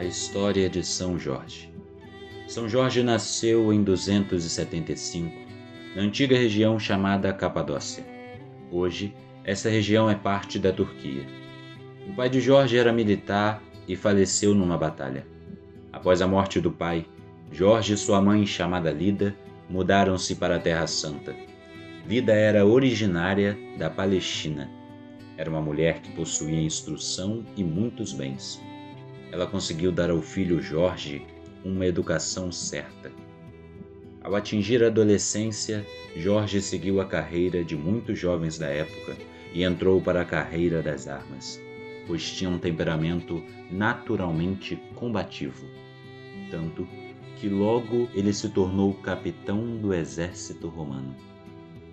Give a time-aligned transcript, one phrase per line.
[0.00, 1.70] A história de São Jorge.
[2.48, 5.30] São Jorge nasceu em 275,
[5.94, 8.02] na antiga região chamada Capadócia.
[8.72, 11.26] Hoje, essa região é parte da Turquia.
[12.08, 15.26] O pai de Jorge era militar e faleceu numa batalha.
[15.92, 17.04] Após a morte do pai,
[17.52, 19.36] Jorge e sua mãe, chamada Lida,
[19.68, 21.36] mudaram-se para a Terra Santa.
[22.08, 24.70] Lida era originária da Palestina.
[25.36, 28.58] Era uma mulher que possuía instrução e muitos bens
[29.32, 31.22] ela conseguiu dar ao filho Jorge
[31.64, 33.12] uma educação certa.
[34.22, 39.16] Ao atingir a adolescência, Jorge seguiu a carreira de muitos jovens da época
[39.54, 41.60] e entrou para a carreira das armas,
[42.06, 45.66] pois tinha um temperamento naturalmente combativo.
[46.50, 46.86] Tanto
[47.36, 51.16] que logo ele se tornou capitão do exército romano.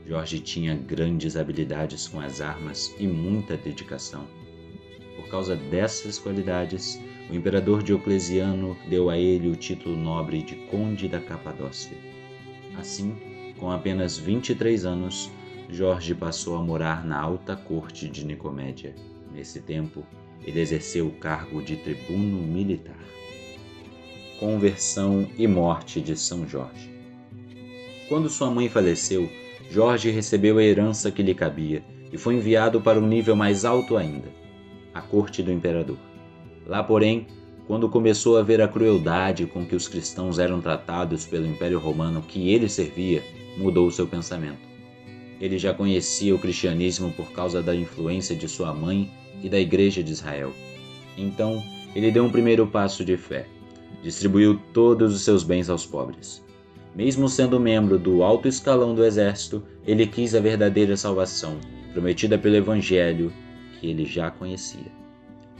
[0.05, 4.27] Jorge tinha grandes habilidades com as armas e muita dedicação.
[5.15, 11.07] Por causa dessas qualidades, o imperador Diocleciano deu a ele o título nobre de Conde
[11.07, 11.97] da Capadócia.
[12.77, 13.15] Assim,
[13.59, 15.29] com apenas 23 anos,
[15.69, 18.95] Jorge passou a morar na alta corte de Nicomédia.
[19.33, 20.03] Nesse tempo,
[20.43, 22.95] ele exerceu o cargo de tribuno militar.
[24.39, 26.89] Conversão e morte de São Jorge.
[28.07, 29.29] Quando sua mãe faleceu,
[29.69, 33.97] Jorge recebeu a herança que lhe cabia e foi enviado para um nível mais alto
[33.97, 34.31] ainda
[34.97, 36.06] a corte do imperador.
[36.67, 37.25] Lá, porém,
[37.65, 42.21] quando começou a ver a crueldade com que os cristãos eram tratados pelo Império Romano
[42.21, 43.23] que ele servia,
[43.57, 44.67] mudou seu pensamento.
[45.39, 49.09] Ele já conhecia o cristianismo por causa da influência de sua mãe
[49.41, 50.51] e da Igreja de Israel.
[51.17, 51.63] Então,
[51.95, 53.45] ele deu um primeiro passo de fé.
[54.03, 56.43] Distribuiu todos os seus bens aos pobres.
[56.95, 61.57] Mesmo sendo membro do alto escalão do exército, ele quis a verdadeira salvação,
[61.93, 63.31] prometida pelo Evangelho,
[63.79, 65.06] que ele já conhecia.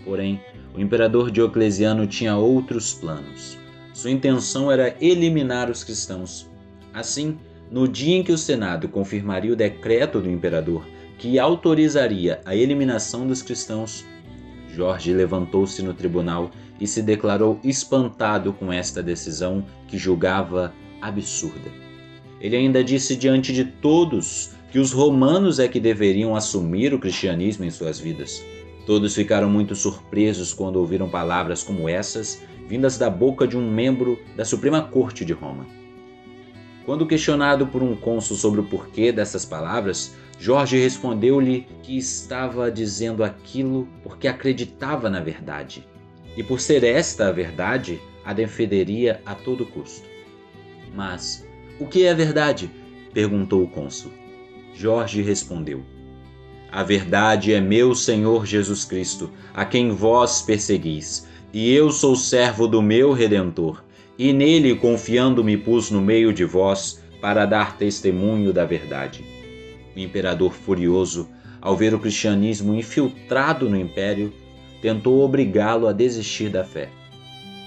[0.08, 0.40] Porém,
[0.74, 3.58] o imperador Diocleciano tinha outros planos.
[3.94, 6.50] Sua intenção era eliminar os cristãos.
[6.94, 7.38] Assim,
[7.70, 10.88] no dia em que o Senado confirmaria o decreto do imperador
[11.18, 14.06] que autorizaria a eliminação dos cristãos,
[14.74, 21.70] Jorge levantou-se no tribunal e se declarou espantado com esta decisão que julgava absurda.
[22.40, 27.66] Ele ainda disse diante de todos que os romanos é que deveriam assumir o cristianismo
[27.66, 28.42] em suas vidas.
[28.88, 34.18] Todos ficaram muito surpresos quando ouviram palavras como essas, vindas da boca de um membro
[34.34, 35.68] da Suprema Corte de Roma.
[36.86, 43.26] Quando questionado por um cônsul sobre o porquê dessas palavras, Jorge respondeu-lhe que estava dizendo
[43.26, 45.86] aquilo porque acreditava na verdade,
[46.38, 50.08] e por ser esta a verdade, a defenderia a todo custo.
[50.96, 51.46] Mas
[51.78, 52.72] o que é a verdade?
[53.14, 54.14] perguntou o cônsul.
[54.74, 55.84] Jorge respondeu:
[56.72, 62.68] a verdade é meu Senhor Jesus Cristo, a quem vós perseguis, e eu sou servo
[62.68, 63.84] do meu Redentor,
[64.20, 69.24] e nele confiando me pus no meio de vós para dar testemunho da verdade.
[69.96, 71.30] O imperador furioso,
[71.62, 74.34] ao ver o cristianismo infiltrado no império,
[74.82, 76.90] tentou obrigá-lo a desistir da fé.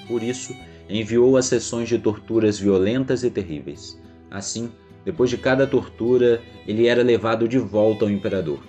[0.07, 0.55] Por isso,
[0.89, 3.99] enviou a sessões de torturas violentas e terríveis.
[4.31, 4.71] Assim,
[5.05, 8.61] depois de cada tortura, ele era levado de volta ao imperador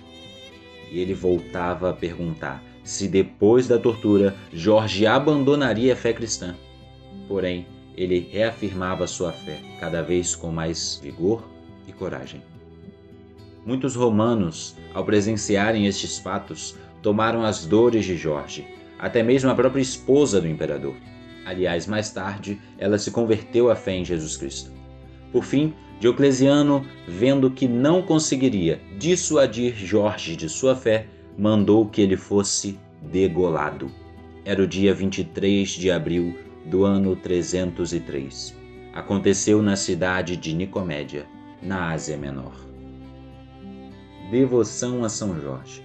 [0.92, 6.54] e ele voltava a perguntar se depois da tortura Jorge abandonaria a fé cristã.
[7.26, 7.66] Porém,
[7.96, 11.42] ele reafirmava sua fé, cada vez com mais vigor
[11.86, 12.42] e coragem.
[13.64, 18.66] Muitos romanos, ao presenciarem estes fatos, tomaram as dores de Jorge,
[18.98, 20.94] até mesmo a própria esposa do imperador.
[21.44, 24.70] Aliás, mais tarde, ela se converteu à fé em Jesus Cristo.
[25.32, 31.06] Por fim, Diocleciano, vendo que não conseguiria dissuadir Jorge de sua fé,
[31.38, 33.88] mandou que ele fosse degolado.
[34.44, 36.36] Era o dia 23 de abril
[36.66, 38.52] do ano 303.
[38.92, 41.24] Aconteceu na cidade de Nicomédia,
[41.62, 42.56] na Ásia Menor.
[44.28, 45.84] Devoção a São Jorge.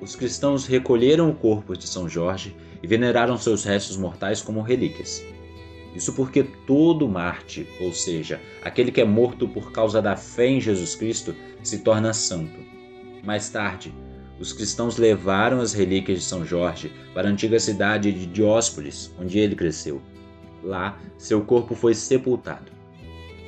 [0.00, 5.20] Os cristãos recolheram o corpo de São Jorge e veneraram seus restos mortais como relíquias.
[5.94, 10.60] Isso porque todo Marte, ou seja, aquele que é morto por causa da fé em
[10.60, 12.58] Jesus Cristo, se torna santo.
[13.22, 13.94] Mais tarde,
[14.40, 19.38] os cristãos levaram as relíquias de São Jorge para a antiga cidade de Dióspolis, onde
[19.38, 20.00] ele cresceu.
[20.64, 22.72] Lá, seu corpo foi sepultado.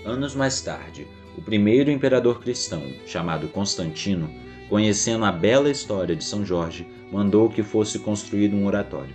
[0.04, 1.06] Anos mais tarde,
[1.36, 4.30] o primeiro imperador cristão, chamado Constantino,
[4.68, 9.14] conhecendo a bela história de São Jorge, mandou que fosse construído um oratório.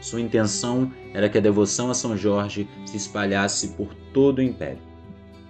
[0.00, 4.82] Sua intenção era que a devoção a São Jorge se espalhasse por todo o império.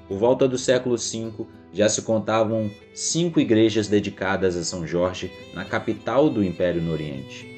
[0.09, 5.65] Por volta do século V, já se contavam cinco igrejas dedicadas a São Jorge na
[5.65, 7.49] capital do Império no Oriente,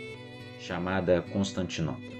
[0.60, 2.12] chamada Constantinopla.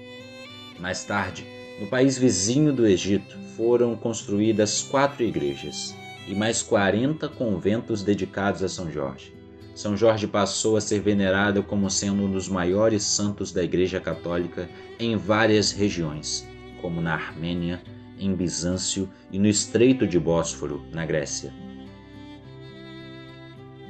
[0.79, 1.45] Mais tarde,
[1.79, 5.95] no país vizinho do Egito, foram construídas quatro igrejas
[6.27, 9.42] e mais 40 conventos dedicados a São Jorge.
[9.75, 14.69] São Jorge passou a ser venerado como sendo um dos maiores santos da Igreja Católica
[14.99, 16.47] em várias regiões,
[16.79, 17.81] como na Armênia,
[18.19, 21.51] em Bizâncio e no Estreito de Bósforo, na Grécia.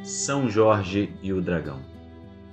[0.03, 1.79] São Jorge e o Dragão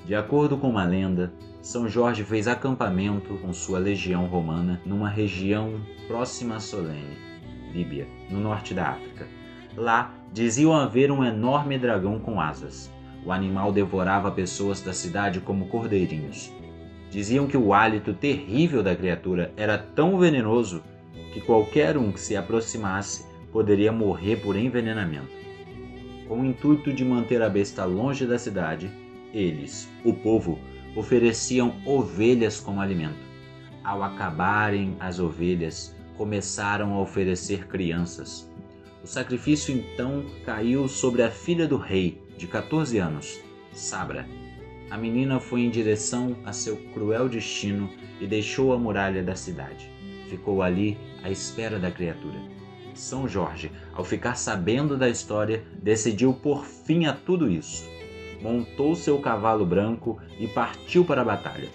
[0.04, 5.80] De acordo com uma lenda, São Jorge fez acampamento com sua legião romana numa região
[6.08, 7.16] próxima a Solene,
[7.72, 9.26] Líbia, no norte da África.
[9.76, 12.90] Lá diziam haver um enorme dragão com asas.
[13.24, 16.52] O animal devorava pessoas da cidade como cordeirinhos.
[17.10, 20.82] Diziam que o hálito terrível da criatura era tão venenoso
[21.32, 25.40] que qualquer um que se aproximasse poderia morrer por envenenamento.
[26.26, 28.90] Com o intuito de manter a besta longe da cidade,
[29.34, 30.58] eles, o povo,
[30.94, 33.18] ofereciam ovelhas como alimento.
[33.82, 38.48] Ao acabarem as ovelhas, começaram a oferecer crianças.
[39.02, 43.38] O sacrifício então caiu sobre a filha do rei, de 14 anos,
[43.70, 44.26] Sabra.
[44.90, 49.90] A menina foi em direção a seu cruel destino e deixou a muralha da cidade.
[50.30, 52.40] Ficou ali à espera da criatura.
[52.94, 57.86] São Jorge, ao ficar sabendo da história, decidiu por fim a tudo isso.
[58.40, 61.68] Montou seu cavalo branco e partiu para a batalha.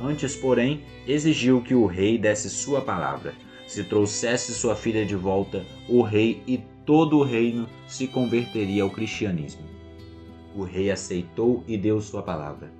[0.00, 3.34] Antes, porém, exigiu que o rei desse sua palavra
[3.66, 6.56] se trouxesse sua filha de volta, o rei e
[6.86, 9.77] todo o reino se converteria ao cristianismo.
[10.54, 12.70] O rei aceitou e deu sua palavra.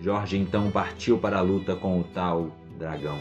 [0.00, 3.18] Jorge então partiu para a luta com o tal dragão.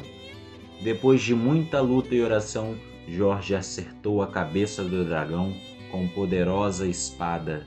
[0.84, 2.76] Depois de muita luta e oração,
[3.08, 5.54] Jorge acertou a cabeça do dragão
[5.92, 7.66] com poderosa espada,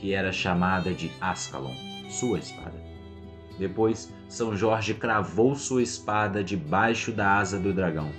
[0.00, 1.74] que era chamada de Ascalon,
[2.08, 2.82] sua espada.
[3.58, 8.10] Depois, São Jorge cravou sua espada debaixo da asa do dragão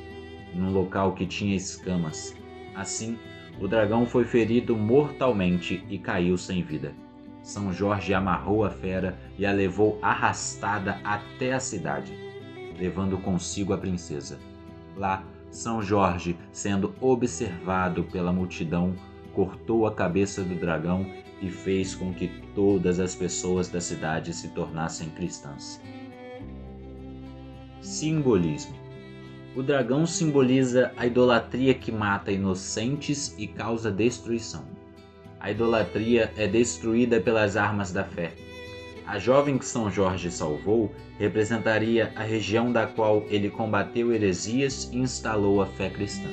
[0.53, 2.35] num local que tinha escamas.
[2.75, 3.17] Assim,
[3.59, 6.93] o dragão foi ferido mortalmente e caiu sem vida.
[7.41, 12.13] São Jorge amarrou a fera e a levou arrastada até a cidade,
[12.77, 14.39] levando consigo a princesa.
[14.95, 18.93] Lá, São Jorge, sendo observado pela multidão,
[19.33, 21.05] cortou a cabeça do dragão
[21.41, 25.81] e fez com que todas as pessoas da cidade se tornassem cristãs.
[27.81, 28.89] Simbolismo
[29.55, 34.63] o dragão simboliza a idolatria que mata inocentes e causa destruição.
[35.39, 38.33] A idolatria é destruída pelas armas da fé.
[39.07, 44.97] A jovem que São Jorge salvou representaria a região da qual ele combateu heresias e
[44.97, 46.29] instalou a fé cristã.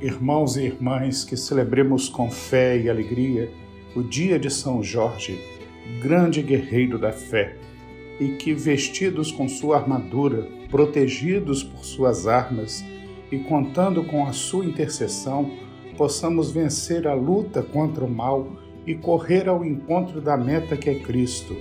[0.00, 3.48] Irmãos e irmãs, que celebremos com fé e alegria
[3.94, 5.38] o dia de São Jorge,
[6.02, 7.56] grande guerreiro da fé
[8.18, 12.84] e que, vestidos com sua armadura, protegidos por suas armas
[13.32, 15.50] e contando com a sua intercessão,
[15.96, 18.46] possamos vencer a luta contra o mal
[18.86, 21.56] e correr ao encontro da meta que é Cristo.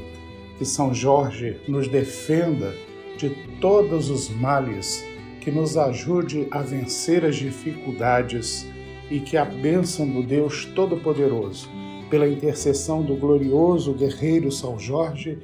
[0.57, 2.75] Que São Jorge nos defenda
[3.18, 3.29] de
[3.62, 5.03] todos os males,
[5.39, 8.67] que nos ajude a vencer as dificuldades
[9.09, 11.69] e que a bênção do Deus Todo-Poderoso,
[12.09, 15.38] pela intercessão do glorioso guerreiro São Jorge,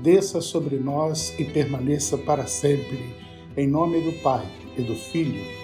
[0.00, 3.12] desça sobre nós e permaneça para sempre.
[3.56, 4.44] Em nome do Pai,
[4.76, 5.63] e do Filho,